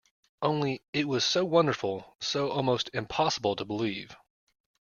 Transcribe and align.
Only, 0.41 0.81
it 0.93 1.07
is 1.07 1.23
so 1.23 1.45
wonderful, 1.45 2.15
so 2.19 2.49
almost 2.49 2.89
impossible 2.91 3.55
to 3.57 3.65
believe. 3.65 4.15